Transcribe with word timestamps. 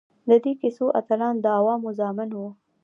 د 0.29 0.31
دې 0.43 0.53
کیسو 0.61 0.85
اتلان 0.99 1.35
د 1.43 1.45
عوامو 1.59 1.89
زامن 1.99 2.29
وو. 2.33 2.47